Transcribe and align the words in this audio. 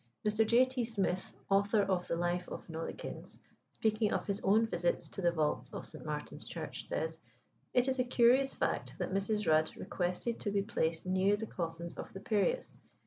Mr. 0.27 0.43
J. 0.43 0.65
T. 0.65 0.83
Smith, 0.83 1.31
author 1.47 1.83
of 1.83 2.07
the 2.07 2.15
Life 2.15 2.47
of 2.49 2.67
Nollekens, 2.69 3.37
speaking 3.69 4.11
of 4.11 4.25
his 4.25 4.41
own 4.41 4.65
visits 4.65 5.07
to 5.09 5.21
the 5.21 5.31
vaults 5.31 5.69
of 5.73 5.85
St. 5.85 6.03
Martin's 6.03 6.43
Church, 6.43 6.87
says, 6.87 7.19
"It 7.71 7.87
is 7.87 7.99
a 7.99 8.03
curious 8.03 8.55
fact 8.55 8.95
that 8.97 9.13
Mrs. 9.13 9.47
Rudd 9.47 9.77
requested 9.77 10.39
to 10.39 10.49
be 10.49 10.63
placed 10.63 11.05
near 11.05 11.37
the 11.37 11.45
coffins 11.45 11.93
of 11.99 12.13
the 12.13 12.19
Perreaus. 12.19 12.79